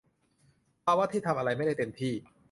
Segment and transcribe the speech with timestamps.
[0.85, 2.13] ภาวะที่ทำอะไรไม่ได้เต็มที่